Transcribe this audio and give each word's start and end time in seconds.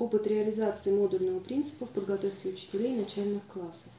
опыт 0.00 0.26
реализации 0.26 0.92
модульного 0.92 1.40
принципа 1.40 1.84
в 1.84 1.90
подготовке 1.90 2.48
учителей 2.48 2.96
начальных 2.96 3.46
классов. 3.46 3.92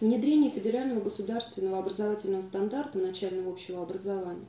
Внедрение 0.00 0.50
федерального 0.50 1.00
государственного 1.00 1.78
образовательного 1.78 2.42
стандарта 2.42 2.98
начального 2.98 3.50
общего 3.50 3.82
образования, 3.82 4.46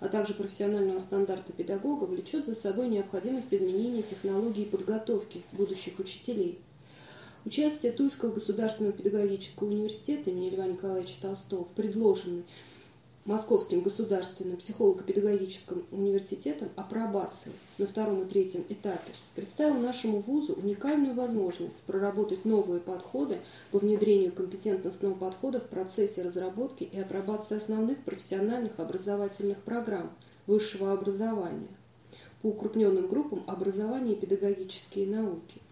а 0.00 0.08
также 0.08 0.34
профессионального 0.34 0.98
стандарта 0.98 1.52
педагога 1.52 2.04
влечет 2.04 2.44
за 2.44 2.54
собой 2.54 2.88
необходимость 2.88 3.54
изменения 3.54 4.02
технологии 4.02 4.64
подготовки 4.64 5.42
будущих 5.52 5.98
учителей. 5.98 6.60
Участие 7.44 7.90
Тульского 7.90 8.32
государственного 8.32 8.96
педагогического 8.96 9.66
университета 9.68 10.30
имени 10.30 10.50
Льва 10.50 10.66
Николаевича 10.66 11.16
Толстого 11.20 11.64
в 11.64 11.70
предложенной 11.70 12.44
Московским 13.24 13.82
государственным 13.82 14.56
психолого-педагогическим 14.56 15.86
университетом 15.92 16.70
апробации 16.74 17.52
на 17.78 17.86
втором 17.86 18.20
и 18.22 18.24
третьем 18.24 18.64
этапе 18.68 19.12
представил 19.36 19.78
нашему 19.78 20.18
вузу 20.18 20.54
уникальную 20.54 21.14
возможность 21.14 21.76
проработать 21.86 22.44
новые 22.44 22.80
подходы 22.80 23.38
по 23.70 23.78
внедрению 23.78 24.32
компетентностного 24.32 25.14
подхода 25.14 25.60
в 25.60 25.68
процессе 25.68 26.22
разработки 26.22 26.82
и 26.82 26.98
апробации 26.98 27.58
основных 27.58 27.98
профессиональных 27.98 28.80
образовательных 28.80 29.58
программ 29.58 30.10
высшего 30.48 30.92
образования 30.92 31.68
по 32.42 32.48
укрупненным 32.48 33.06
группам 33.06 33.44
образования 33.46 34.14
и 34.14 34.20
педагогические 34.20 35.06
науки– 35.06 35.60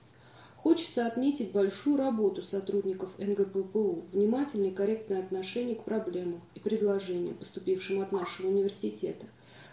Хочется 0.63 1.07
отметить 1.07 1.53
большую 1.53 1.97
работу 1.97 2.43
сотрудников 2.43 3.19
МГППУ, 3.19 4.05
внимательное 4.13 4.69
и 4.69 4.75
корректное 4.75 5.21
отношение 5.21 5.75
к 5.75 5.85
проблемам 5.85 6.43
и 6.55 6.61
предложениям, 6.61 7.35
поступившим 7.35 8.03
от 8.03 8.13
нашего 8.13 8.49
университета, 8.49 9.25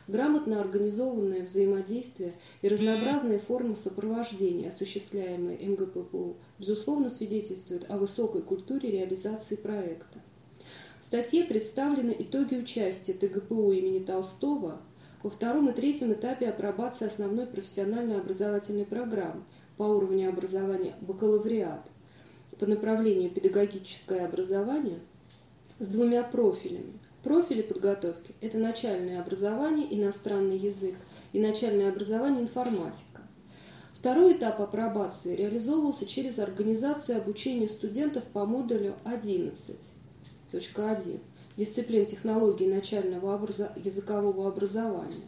грамотно 0.07 0.61
организованное 0.61 1.41
взаимодействие 1.41 2.35
и 2.61 2.69
разнообразные 2.69 3.37
формы 3.37 3.75
сопровождения, 3.75 4.69
осуществляемые 4.69 5.57
МГППУ, 5.57 6.37
безусловно 6.57 7.09
свидетельствуют 7.09 7.85
о 7.89 7.97
высокой 7.97 8.41
культуре 8.41 8.89
реализации 8.89 9.57
проекта. 9.57 10.19
В 11.01 11.03
статье 11.03 11.43
представлены 11.43 12.15
итоги 12.17 12.55
участия 12.55 13.11
ТГПУ 13.11 13.73
имени 13.73 13.99
Толстого 13.99 14.79
во 15.21 15.29
втором 15.29 15.67
и 15.67 15.73
третьем 15.73 16.13
этапе 16.13 16.47
апробации 16.47 17.07
основной 17.07 17.45
профессиональной 17.45 18.21
образовательной 18.21 18.85
программы– 18.85 19.43
по 19.77 19.83
уровню 19.83 20.29
образования 20.29 20.95
бакалавриат 21.01 21.87
по 22.59 22.65
направлению 22.65 23.29
педагогическое 23.29 24.25
образование 24.25 24.99
с 25.79 25.87
двумя 25.87 26.23
профилями. 26.23 26.99
Профили 27.23 27.61
подготовки– 27.61 28.33
это 28.41 28.57
начальное 28.57 29.21
образование, 29.21 29.87
иностранный 29.95 30.57
язык 30.57 30.95
и 31.33 31.39
начальное 31.39 31.89
образование 31.89 32.41
информатика. 32.41 33.21
Второй 33.93 34.37
этап 34.37 34.61
апробации 34.61 35.35
реализовывался 35.35 36.05
через 36.05 36.39
организацию 36.39 37.17
обучения 37.17 37.67
студентов 37.67 38.23
по 38.25 38.45
модулю 38.45 38.93
11.1 39.03 41.19
дисциплин 41.57 42.05
технологии 42.05 42.65
начального 42.65 43.35
образа... 43.35 43.73
языкового 43.75 44.47
образования, 44.47 45.25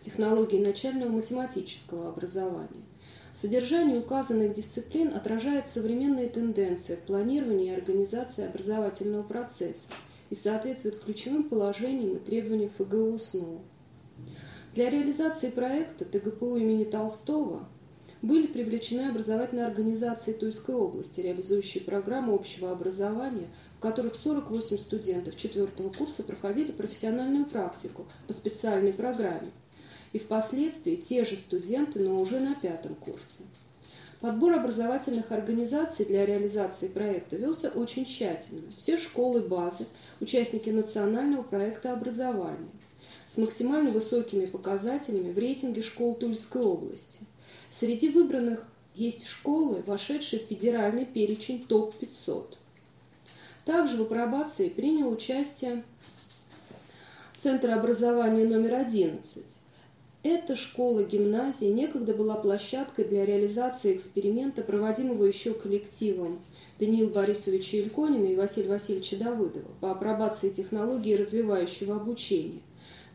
технологии 0.00 0.62
начального 0.62 1.10
математического 1.10 2.08
образования, 2.08 2.84
Содержание 3.40 3.96
указанных 3.96 4.52
дисциплин 4.52 5.14
отражает 5.14 5.68
современные 5.68 6.28
тенденции 6.28 6.96
в 6.96 7.02
планировании 7.02 7.68
и 7.68 7.76
организации 7.76 8.44
образовательного 8.44 9.22
процесса 9.22 9.92
и 10.28 10.34
соответствует 10.34 10.98
ключевым 10.98 11.44
положениям 11.44 12.16
и 12.16 12.18
требованиям 12.18 12.68
ФГО 12.70 13.16
СНО. 13.16 13.60
Для 14.74 14.90
реализации 14.90 15.50
проекта 15.50 16.04
ТГПУ 16.04 16.56
имени 16.56 16.82
Толстого 16.82 17.68
были 18.22 18.48
привлечены 18.48 19.02
образовательные 19.02 19.66
организации 19.66 20.32
Тульской 20.32 20.74
области, 20.74 21.20
реализующие 21.20 21.84
программу 21.84 22.34
общего 22.34 22.72
образования, 22.72 23.46
в 23.76 23.78
которых 23.78 24.16
48 24.16 24.78
студентов 24.78 25.36
четвертого 25.36 25.92
курса 25.92 26.24
проходили 26.24 26.72
профессиональную 26.72 27.46
практику 27.46 28.08
по 28.26 28.32
специальной 28.32 28.92
программе– 28.92 29.52
и 30.12 30.18
впоследствии 30.18 30.96
те 30.96 31.24
же 31.24 31.36
студенты, 31.36 32.00
но 32.00 32.20
уже 32.20 32.40
на 32.40 32.54
пятом 32.54 32.94
курсе. 32.94 33.40
Подбор 34.20 34.54
образовательных 34.54 35.30
организаций 35.30 36.04
для 36.04 36.26
реализации 36.26 36.88
проекта 36.88 37.36
велся 37.36 37.68
очень 37.68 38.04
тщательно. 38.04 38.72
Все 38.76 38.98
школы 38.98 39.42
базы, 39.42 39.86
участники 40.20 40.70
национального 40.70 41.42
проекта 41.42 41.92
образования 41.92 42.68
с 43.28 43.38
максимально 43.38 43.90
высокими 43.90 44.46
показателями 44.46 45.30
в 45.30 45.38
рейтинге 45.38 45.82
школ 45.82 46.14
Тульской 46.16 46.62
области. 46.62 47.20
Среди 47.70 48.08
выбранных 48.08 48.66
есть 48.94 49.26
школы, 49.26 49.84
вошедшие 49.86 50.42
в 50.42 50.46
федеральный 50.46 51.04
перечень 51.04 51.64
ТОП-500. 51.64 52.56
Также 53.64 53.98
в 53.98 54.02
апробации 54.02 54.68
принял 54.68 55.12
участие 55.12 55.84
Центр 57.36 57.70
образования 57.70 58.44
номер 58.44 58.74
11, 58.74 59.44
эта 60.24 60.56
школа-гимназия 60.56 61.72
некогда 61.72 62.12
была 62.12 62.34
площадкой 62.36 63.04
для 63.04 63.24
реализации 63.24 63.94
эксперимента, 63.94 64.62
проводимого 64.62 65.24
еще 65.24 65.54
коллективом 65.54 66.40
Даниила 66.80 67.10
Борисовича 67.10 67.76
Ильконина 67.78 68.26
и 68.26 68.36
Василия 68.36 68.70
Васильевича 68.70 69.16
Давыдова 69.16 69.70
по 69.80 69.92
апробации 69.92 70.50
технологии 70.50 71.14
развивающего 71.14 71.96
обучения. 71.96 72.62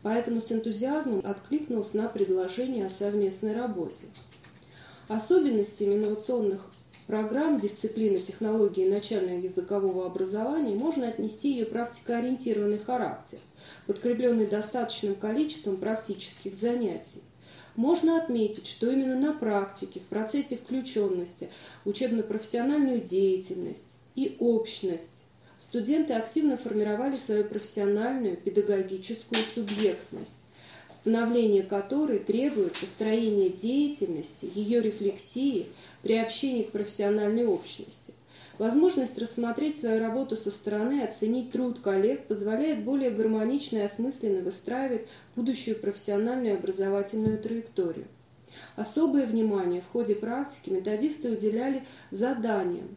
Поэтому 0.02 0.40
с 0.40 0.50
энтузиазмом 0.50 1.20
откликнулся 1.24 1.98
на 1.98 2.08
предложение 2.08 2.86
о 2.86 2.90
совместной 2.90 3.54
работе. 3.54 4.06
Особенностями 5.08 5.96
инновационных 5.96 6.70
программ 7.06 7.60
дисциплины 7.60 8.18
технологии 8.18 8.88
начального 8.88 9.38
языкового 9.38 10.06
образования 10.06 10.74
можно 10.74 11.08
отнести 11.08 11.52
ее 11.52 11.66
практикоориентированный 11.66 12.78
характер, 12.78 13.38
подкрепленный 13.86 14.46
достаточным 14.46 15.14
количеством 15.14 15.76
практических 15.76 16.54
занятий. 16.54 17.22
Можно 17.76 18.22
отметить, 18.22 18.68
что 18.68 18.90
именно 18.90 19.16
на 19.16 19.32
практике, 19.32 20.00
в 20.00 20.06
процессе 20.06 20.56
включенности, 20.56 21.48
учебно-профессиональную 21.84 23.00
деятельность 23.00 23.96
и 24.14 24.36
общность 24.38 25.24
студенты 25.58 26.12
активно 26.12 26.56
формировали 26.56 27.16
свою 27.16 27.44
профессиональную 27.44 28.36
педагогическую 28.36 29.42
субъектность, 29.54 30.44
становление 30.94 31.62
которой 31.62 32.18
требует 32.18 32.78
построения 32.78 33.50
деятельности, 33.50 34.50
ее 34.54 34.80
рефлексии, 34.80 35.66
приобщения 36.02 36.64
к 36.64 36.70
профессиональной 36.70 37.46
общности. 37.46 38.14
Возможность 38.58 39.18
рассмотреть 39.18 39.76
свою 39.76 40.00
работу 40.00 40.36
со 40.36 40.50
стороны, 40.50 41.02
оценить 41.02 41.50
труд 41.50 41.80
коллег 41.80 42.28
позволяет 42.28 42.84
более 42.84 43.10
гармонично 43.10 43.78
и 43.78 43.82
осмысленно 43.82 44.42
выстраивать 44.42 45.08
будущую 45.34 45.76
профессиональную 45.76 46.54
и 46.54 46.56
образовательную 46.56 47.42
траекторию. 47.42 48.06
Особое 48.76 49.26
внимание 49.26 49.80
в 49.80 49.88
ходе 49.88 50.14
практики 50.14 50.70
методисты 50.70 51.32
уделяли 51.32 51.82
заданиям, 52.12 52.96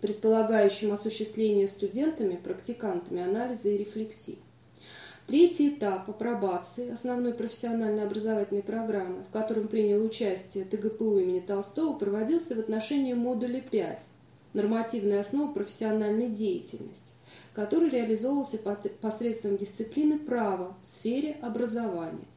предполагающим 0.00 0.92
осуществление 0.92 1.68
студентами, 1.68 2.36
практикантами 2.36 3.22
анализа 3.22 3.70
и 3.70 3.78
рефлексии. 3.78 4.38
Третий 5.26 5.70
этап 5.70 6.10
апробации 6.10 6.90
основной 6.90 7.32
профессиональной 7.32 8.04
образовательной 8.04 8.62
программы, 8.62 9.22
в 9.22 9.30
котором 9.30 9.68
принял 9.68 10.04
участие 10.04 10.66
ТГПУ 10.66 11.18
имени 11.18 11.40
Толстого, 11.40 11.98
проводился 11.98 12.54
в 12.54 12.58
отношении 12.58 13.14
модуля 13.14 13.62
5 13.62 14.02
«Нормативная 14.52 15.20
основа 15.20 15.50
профессиональной 15.50 16.28
деятельности», 16.28 17.14
который 17.54 17.88
реализовывался 17.88 18.58
посредством 19.00 19.56
дисциплины 19.56 20.18
права 20.18 20.76
в 20.82 20.86
сфере 20.86 21.38
образования, 21.40 22.28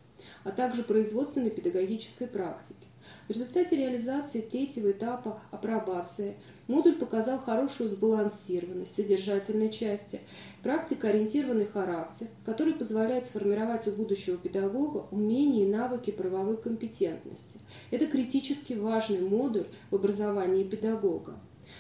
а 0.46 0.52
также 0.52 0.82
производственной 0.82 1.50
педагогической 1.50 2.28
практики. 2.28 2.87
В 3.28 3.32
результате 3.32 3.76
реализации 3.76 4.42
третьего 4.42 4.92
этапа 4.92 5.40
апробации 5.52 6.36
модуль 6.68 6.96
показал 6.96 7.40
хорошую 7.40 7.90
сбалансированность 7.90 8.96
содержательной 8.96 9.70
части, 9.70 10.20
практикоориентированный 10.64 11.66
характер, 11.66 12.28
который 12.46 12.74
позволяет 12.74 13.26
сформировать 13.26 13.88
у 13.88 13.92
будущего 13.92 14.38
педагога 14.38 15.08
умения 15.12 15.66
и 15.66 15.70
навыки 15.70 16.12
правовой 16.12 16.58
компетентности. 16.58 17.60
Это 17.92 18.08
критически 18.08 18.74
важный 18.74 19.20
модуль 19.20 19.68
в 19.92 19.96
образовании 19.96 20.64
педагога. 20.64 21.34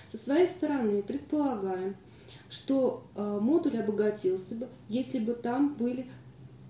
Со 0.06 0.18
своей 0.18 0.47
стороны 0.47 1.01
предполагаем, 1.01 1.95
что 2.50 3.03
э, 3.15 3.39
модуль 3.41 3.80
обогатился 3.80 4.56
бы, 4.56 4.68
если 4.89 5.19
бы 5.19 5.33
там 5.33 5.75
были 5.75 6.07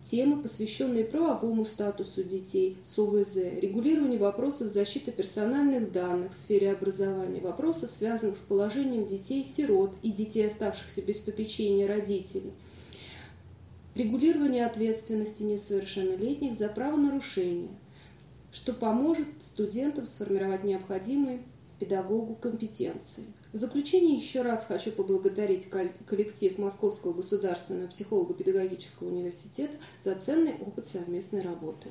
темы, 0.09 0.41
посвященные 0.41 1.05
правовому 1.05 1.65
статусу 1.65 2.23
детей 2.23 2.77
с 2.85 2.97
ОВЗ, 2.97 3.37
регулированию 3.61 4.19
вопросов 4.19 4.69
защиты 4.69 5.11
персональных 5.11 5.91
данных 5.91 6.31
в 6.31 6.35
сфере 6.35 6.71
образования, 6.71 7.41
вопросов, 7.41 7.91
связанных 7.91 8.37
с 8.37 8.41
положением 8.41 9.05
детей-сирот 9.05 9.95
и 10.01 10.11
детей, 10.11 10.47
оставшихся 10.47 11.01
без 11.01 11.19
попечения 11.19 11.87
родителей, 11.87 12.53
регулирование 13.95 14.65
ответственности 14.65 15.43
несовершеннолетних 15.43 16.53
за 16.53 16.69
правонарушения, 16.69 17.69
что 18.51 18.73
поможет 18.73 19.27
студентам 19.41 20.05
сформировать 20.05 20.63
необходимые 20.63 21.41
педагогу 21.79 22.35
компетенции. 22.35 23.25
В 23.53 23.57
заключение 23.57 24.15
еще 24.15 24.41
раз 24.41 24.65
хочу 24.65 24.91
поблагодарить 24.91 25.67
коллектив 26.05 26.57
Московского 26.57 27.13
государственного 27.13 27.87
психолого-педагогического 27.87 29.07
университета 29.07 29.77
за 30.01 30.15
ценный 30.15 30.55
опыт 30.55 30.85
совместной 30.85 31.41
работы. 31.41 31.89